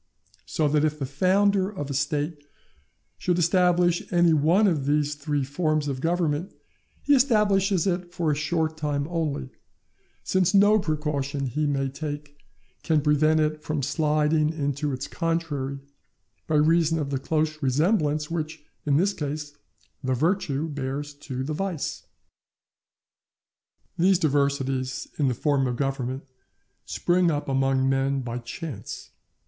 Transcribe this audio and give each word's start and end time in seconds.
So 0.47 0.67
that 0.67 0.83
if 0.83 0.97
the 0.97 1.05
founder 1.05 1.69
of 1.69 1.91
a 1.91 1.93
State 1.93 2.43
should 3.19 3.37
establish 3.37 4.01
any 4.11 4.33
one 4.33 4.65
of 4.65 4.87
these 4.87 5.13
three 5.13 5.43
forms 5.43 5.87
of 5.87 6.01
Government, 6.01 6.51
he 7.03 7.13
establishes 7.13 7.85
it 7.85 8.11
for 8.11 8.31
a 8.31 8.35
short 8.35 8.77
time 8.77 9.05
only, 9.11 9.51
since 10.23 10.55
no 10.55 10.79
precaution 10.79 11.45
he 11.45 11.67
may 11.67 11.87
take 11.87 12.35
can 12.81 13.01
prevent 13.01 13.39
it 13.41 13.61
from 13.61 13.83
sliding 13.83 14.49
into 14.51 14.91
its 14.91 15.05
contrary, 15.05 15.77
by 16.47 16.55
reason 16.55 16.97
of 16.97 17.11
the 17.11 17.19
close 17.19 17.61
resemblance 17.61 18.31
which, 18.31 18.63
in 18.87 18.97
this 18.97 19.13
case, 19.13 19.55
the 20.03 20.15
virtue 20.15 20.67
bears 20.67 21.13
to 21.13 21.43
the 21.43 21.53
vice. 21.53 22.07
These 23.99 24.17
diversities 24.17 25.07
in 25.19 25.27
the 25.27 25.35
form 25.35 25.67
of 25.67 25.75
Government 25.75 26.23
spring 26.87 27.29
up 27.29 27.47
among 27.47 27.87
men 27.87 28.21
by 28.21 28.39
chance. 28.39 29.11